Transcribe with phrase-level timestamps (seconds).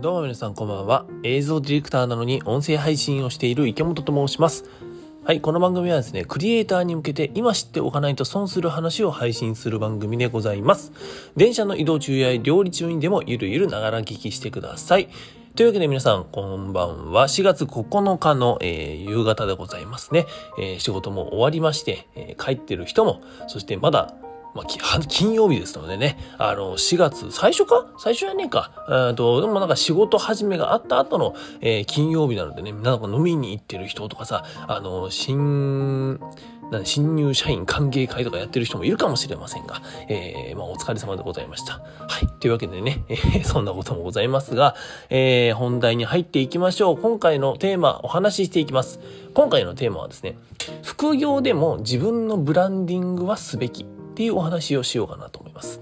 [0.00, 1.06] どうも皆さんこんばんは。
[1.24, 4.64] 映像ディレクターなのに音声配信をしている池本と申します。
[5.24, 10.92] はい、この番組はですね、クリエイターに向けて今知っておかないと損する話を配信する番組でございます。
[11.36, 15.08] 電車の移動中や料理中にでもゆるゆるながら聞きしてください。
[15.56, 17.26] というわけで皆さん、こんばんは。
[17.26, 20.26] 4月9日の、えー、夕方でございますね。
[20.60, 24.14] えー、仕事も終わりまして、えー、帰ってる人も、そしてまだ
[24.54, 24.64] まあ、
[25.08, 27.86] 金曜日ですのでね、あの、4月、最初か？
[27.98, 28.70] 最初やねえか。
[29.08, 36.18] えっと、でもなんか仕事始めがあった後の、えー、金曜日なのでね、なんか飲みに行ってる人とかさ、あの、新、
[36.84, 41.74] 新入社員歓迎会とかやってる人もいるかもしれませんが、えー、まあ、お疲れ様でございました。
[41.74, 41.80] は
[42.22, 42.26] い。
[42.40, 44.74] というわけでね、えー、 そんなこともございますが、
[45.08, 46.98] えー、本題に入っていきましょう。
[46.98, 49.00] 今回のテーマ、お話ししていきます。
[49.34, 50.36] 今回のテーマはですね、
[50.82, 53.86] 副業でも自分のブランディングはすべき。
[54.18, 55.80] っていうお話をしようかなと思います。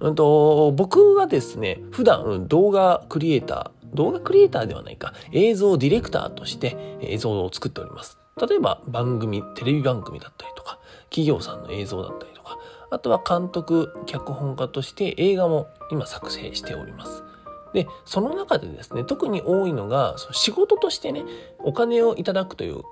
[0.00, 8.18] うんと、僕はですね、普段動画クリエイター、動画クリエイターではないか、映像ディレクターとして映像を作っております。
[8.46, 12.58] 例えば番組、テレビ番組だったりとか、企業さんの映像だったりとか、
[12.90, 17.24] あとは監督、脚本家として映画も今作成しております。
[17.72, 21.24] で、その中でですね、特に多いのが、仕事としてね、
[21.60, 22.82] お金をいただくという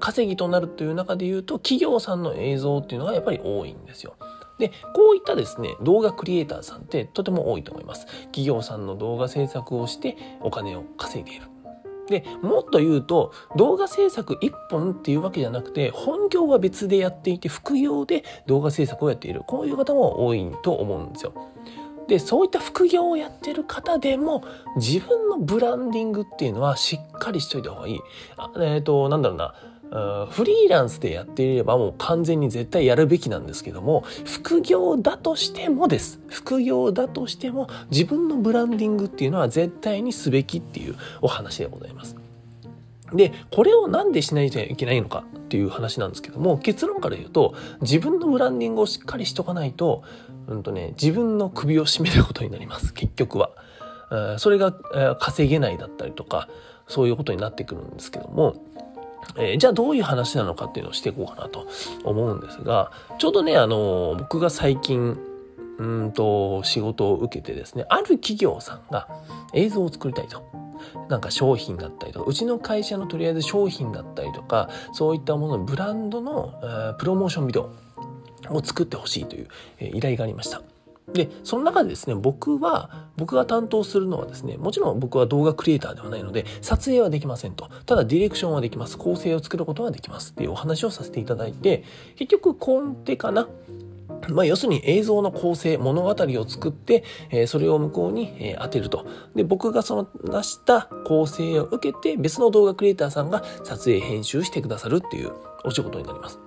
[0.00, 4.14] 稼ぎとなるという中で言うと企業さんの映像っていうのがやっぱり多いんですよ。
[4.58, 8.06] で、こういったですね、動画クリエイターさんってとても多いと思います。
[8.26, 11.46] 企業さんの動画制作をしてお金を稼いでいる。
[12.08, 19.42] で、もっと言うと、動画制作1本っていうわけじゃなくて、本業は別でやっていて、副業で動画制作をやっている。
[19.46, 21.32] こういう方も多いと思うんですよ。
[22.08, 24.44] でそういった副業をやってる方でも
[24.76, 28.00] 自分のブランディングっていうのはしっかりしといた方がいい。
[28.36, 29.54] あえっ、ー、となんだろうな
[30.30, 42.21] フリーランスでやっていればもう完全に絶対やるべきなんですけども副業だとしてもです副業だとしても自分のブランディングっていうのは絶対にすべきっていうお話でございます。
[43.14, 50.02] で、これをなんでしないといけないのかっていう話なんですけども、結論から言うと、自分のブランディングをしっかりしとかないと、
[50.46, 53.50] うんとね、自分の首を絞めることになります、結局は。
[54.38, 54.72] それが
[55.18, 56.48] 稼げないだったりとか、
[56.86, 58.56] そういうことになってくるんですけども、
[59.36, 61.66] えー、じゃあどういう話なのかっていうのをしていこうかなと
[62.04, 65.18] 思うんですが、ちょうどね、あの、僕が最近、
[65.78, 69.08] うんと仕事を受けてですね、ある企業さんが
[69.52, 70.42] 映像を作りたいと。
[71.08, 77.70] なんか商品だったりとか、うちの会社のとりあえず商品だったりとか、そういったもののブランドの、えー、プロモーションビデオ
[78.50, 80.62] を作ってほしいという、えー、依頼がありました。
[81.12, 87.68] で、その中でですね、僕は、僕が担当するのはですね、もちろん僕は動画クリエイターではないので、撮影はできませんと。
[87.86, 88.96] ただディレクションはできます。
[88.96, 91.84] 構成を作ることはできますっていうお話をさせていただいて、
[92.16, 93.48] 結局コンテかな
[94.28, 99.06] まあ、要するに映像の構成、物語を作って、えー、それを向こうに、えー、当てると。
[99.34, 105.32] で、僕がその出した構成を受けて、別の動画クリエイターさんが撮影、編集してくださるっていう
[105.64, 106.38] お仕事になります。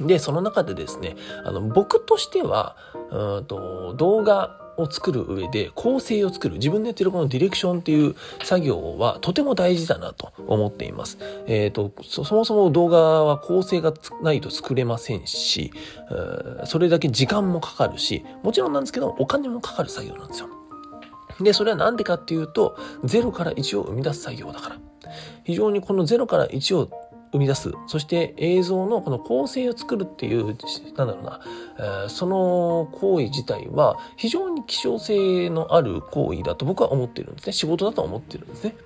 [0.00, 2.76] で、その中でですね、あの、僕としては、
[3.10, 11.18] うんと動画を作る上で構成を作る自分でやってるこのディレクションっていう作業はとても大事だなと思っています。
[11.46, 13.92] えっ、ー、とそもそも動画は構成が
[14.22, 15.72] ないと作れませんし、
[16.64, 20.48] それだけ時間もかかるしもちろんなんですけどお金もかかる作業なんですよ。
[21.40, 24.76] でそれは何でかっていうと0から1を生み出す作業だから。
[25.44, 26.90] 非常にこの0から1を
[27.36, 30.46] 生み出すそして映像のこの構成を作るっていう
[30.96, 31.40] なんだろうな、
[31.78, 38.76] えー、その行為自体は非常に希少性のある行為だと僕は思ってるんですね仕事だと思ってるんですね。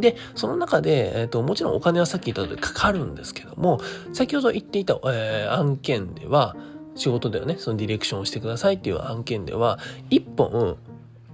[0.00, 3.78] で、その中で、えっ、ー、と、もちろんお金はさっき言った通りかかるんですけども、
[4.12, 6.56] 先ほど言っていた、えー、案件では、
[6.96, 9.78] 仕事ではね、そのディレクションをしてくださいっていう案件では、
[10.10, 10.76] 一本、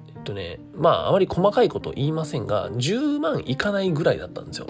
[0.08, 4.66] えっとね、まあ、あまり細かいこと言いませんが、10万いかないぐらいだったんですよ。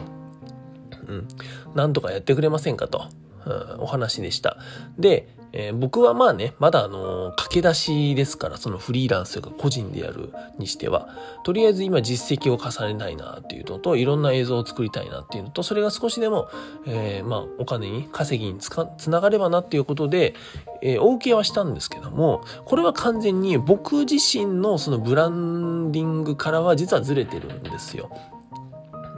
[1.09, 1.29] うん、
[1.75, 3.07] なんとかやってくれませんかと、
[3.47, 4.57] うん、お話でした。
[4.99, 11.09] で、えー、僕はまあね、まだあのー、駆け出しですから、そのフリーランスが個人でやるにしては、
[11.45, 16.49] とりあえず今実績を重ねたいなっていうのと、いろんな映像を作りたいなっていうのと、それが少しでも、
[16.87, 20.35] えー、まあ、お金に、稼ぎにつか、つながればなっていうことで、
[20.81, 28.11] えー、お受けはしたんですけども、これは完全に僕自身のそのブランディングからは実はずれてるんですよ。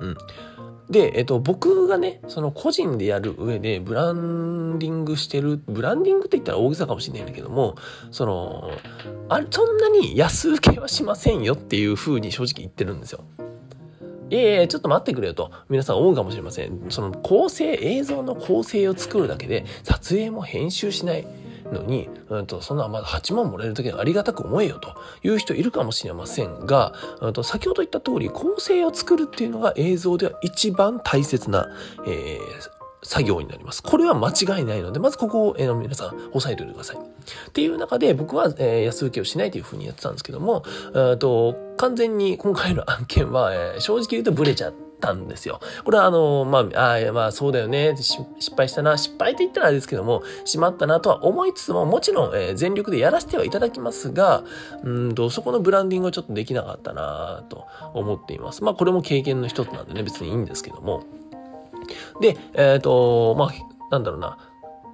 [0.01, 0.17] うん。
[0.91, 7.77] で、えっと、僕がね、その個人でやる上でブランディングしてる、ブランディングって言ったら大げさかもしれないんだけども、
[8.11, 8.71] その、
[9.29, 13.25] あれ、そんなに安請けはしませんよっていう風に正直言ってるんですよ。
[14.31, 16.87] いやいや、ちょっと待ってくれよと、皆さん思うかもしれません。
[16.91, 21.27] その構成、映像の構成を作るだけで、撮影も編集しない。
[21.73, 31.69] のに、うんと、そんなまだ8万もらえるだけでありがたく思えよという人いるかもしれませんが、うんと、先ほど言った通り構成を作るっていうのが映像では一番大切な、
[32.07, 33.83] えー、作業になります。
[33.83, 36.97] これは間違いないので、まずここを、えー、皆さん押さえておいてください。
[36.97, 40.65] っていう中で僕は、えー、安請けをしないというふうにやってたんですけども、
[40.95, 45.61] えと完全に今回の案件は、えー、正直言うとブレちゃってっ、たんですよ。
[45.85, 48.25] これはあの、まあ、あまあそうだよね失
[48.57, 48.97] 敗したな。
[48.97, 54.45] 失敗と言ったらあれですけども、しまったなとは思いつつも、もちろん、えー、全力でやらせてはいただきますが、
[54.83, 58.65] うんと、そこのブランディングはちょっとできなかったなと思っています。
[58.65, 61.05] まあこれも経験の一つなんでね、別にいいんですけども。
[62.21, 63.51] で、えっ、ー、と、まあ、
[63.91, 64.39] なんだろうな。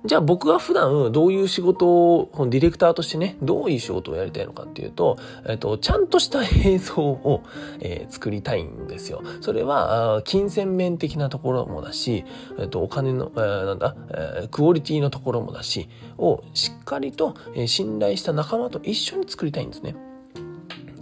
[0.02, 7.42] じゃあ僕が普段どういう仕事を、ディレクターとしてね、どういう仕事をやりたいのかっていうと、えっと、ちゃんとした映像を、
[7.80, 9.22] えー、作りたいんですよ。
[9.42, 12.24] それは、金銭面的なところもだし、
[12.58, 19.96] えっと、お金の、えー、なんだ、えー、クオリティのところもだし、をしっかりと、えー、信頼した仲間と一緒に作りたいんですね。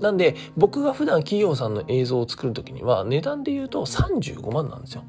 [0.00, 5.04] なんで、僕が普段企業さんの映像を作るときには、値段で言うと35万なんですよ。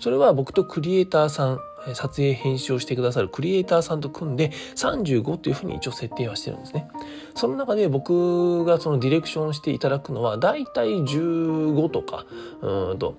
[0.00, 1.60] それは僕とクリエイターさん、
[1.94, 6.88] 撮影編集をしてくださるクリエイターさんと組んで35っていうふうに一応設定はしてるんですね。
[7.34, 12.26] その中で僕がそのディレクションしていただくのはだいたい15とか、
[12.62, 13.16] うんと、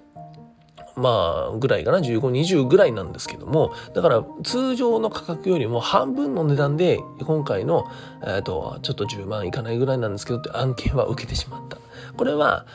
[0.97, 7.85] まあ、ぐらいかな、15、20ぐらいなんですけども、だから通常の価格よりも半分の値段で、今回の、
[8.25, 11.77] えっ、と、ちょっと10万いかないぐらいなんですけどって案件は受けてしまった。
[12.17, 12.65] これは、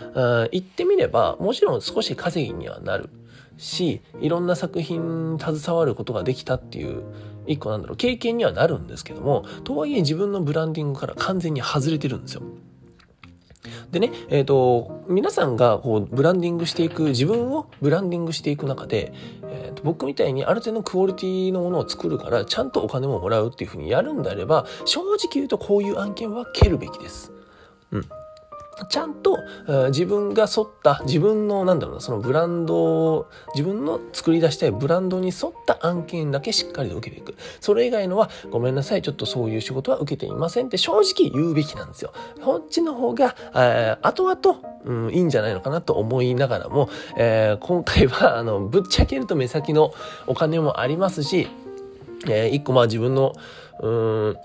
[0.52, 3.10] 言ってみれば、もちろん少し稼ぎにはなる。
[3.56, 7.02] しいろんな作品に携わることができたっていう
[7.46, 12.42] 一個なんだろう経験にはなるんですけどもとはいえ自分のブランディングから完全に外れてるんですよ。
[13.92, 19.12] でね、えっ、ー、と、皆さんがこうブランディングしていく、自分をブランディングしていく中で、
[19.44, 27.31] えーと、僕みたいにある程度のクオリティのものを作るから、ちゃんとお金ももらうっていうふうにやるんであれば、正直言うとこういう案件は蹴るべきです。
[28.84, 29.38] ちゃんと、
[29.88, 37.34] 自分が沿った自分のなんだろうなそのブランドを自分の作り出したいブランドに沿った案件だけしっかりと受けていく。
[37.60, 42.12] それ以外のはごめんなさいちょっとそういう仕事は受けていませんって正直言うべきなんですよ。
[42.42, 49.92] こっちの方が、えー、後々うん、いいんじゃないのかなと思いながらも、えー、今回は あのぶっちゃけると目先の
[50.26, 51.48] お金もありますし、
[52.28, 53.32] えー、一個まあ自分の
[53.80, 54.36] うん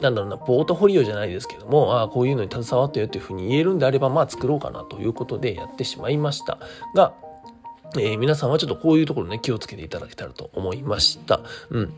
[0.00, 6.58] なんだろうな、ポートフォリオじゃないですけども、ああ、こういうのに携わったよっていうふうに言えるんであれば、まあ作ろうかなということでやってしまいました。
[6.94, 7.14] が、
[7.96, 11.40] えー、皆さんはちょっとこういうところね、気をつけていただけたらと思いました。
[11.70, 11.92] うん。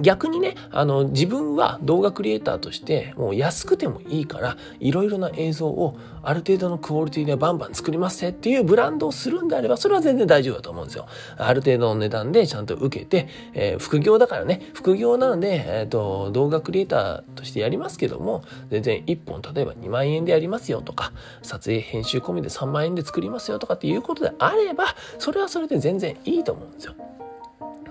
[0.00, 11.06] 逆にね、あの、自分は動画クリエイターとして、もう安くてもいいから、いろいろな映像をある程度のクオリティでバンバン作りますっていうブランドをするんであれば、それは全然大丈夫だと思うんですよ。
[11.36, 24.86] ある程度の値段でちゃんと受けて、えー、副業だからね、副業なので、えっ、ー、と、動画クリエイターとしてやりますけども、全然1本例えば2万円でやりますよとか、撮影編集込みで3万円で作りますよとかっていうことであれば、
[25.18, 26.94] それはそれで全然いいと思うんですよ。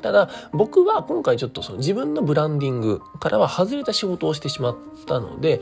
[0.06, 5.62] ただ僕は今回ちょっとその自分のブランディングからは外れた仕事をしてしまったので、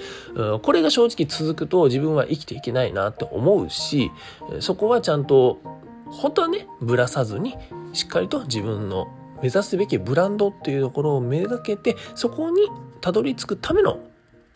[0.61, 4.11] これが正直続くと自分は生きていけないなって思うし
[4.59, 5.61] そこはちゃんと
[6.09, 7.55] 本当はねぶらさずに
[7.93, 9.07] しっかりと自分の
[9.41, 12.67] 目指すべきブランドっていうところをめがけてそこに
[12.99, 13.99] たどり着くための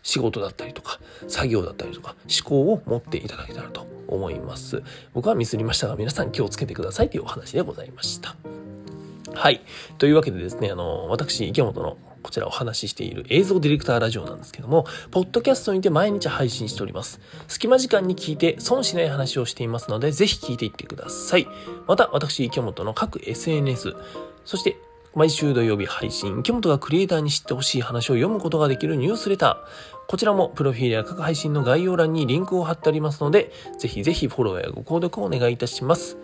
[0.03, 4.83] 仕事だったりとか作業だったりとか思考を持っていただけたらと思います。
[5.13, 8.35] 僕はミスりましたが皆さん気をつけてくださいというお話でございました。
[9.37, 9.61] はい。
[9.99, 17.21] というわけでですね、あの、私、池本のこちらお話ししている映像ディレクターラジオなんですけども、ポッドキャストにて毎日配信しております。
[17.47, 21.47] 隙間時間に聞いて損しない話をしていますので、ぜひ聞いていってください。
[21.87, 23.95] また、私、池本の各 SNS、
[24.43, 24.77] そして、
[25.15, 29.57] 毎週土曜日配信、池本がクリエイターに知ってほしい話を読むことができるニュースレター。
[30.07, 36.17] こちらもプロフィールや各配信の概要欄にリンクを貼ってありますので、ぜひぜひフォローやご購読をお願いいたします。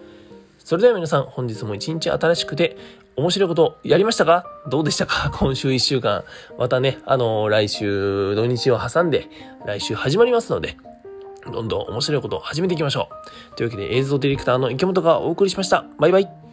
[0.63, 2.77] それでは皆さん、本日も一日新しくて
[3.15, 4.45] 面白いことやりましたか？
[4.69, 5.29] どうでしたか？
[5.37, 6.23] 今週一週間。
[6.57, 9.27] またね、あのー、来週土日を挟んで、
[9.65, 10.77] 来週始まりますので、
[11.51, 13.09] どんどん面白いことを始めていきましょ
[13.53, 13.55] う。
[13.57, 15.85] というわけで映像ディレクターの池本がお送りしました。
[15.99, 16.52] バイバイ。